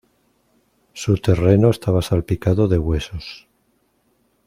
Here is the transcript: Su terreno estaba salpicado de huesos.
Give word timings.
Su 0.93 1.15
terreno 1.17 1.69
estaba 1.69 2.01
salpicado 2.01 2.67
de 2.67 2.79
huesos. 2.79 3.47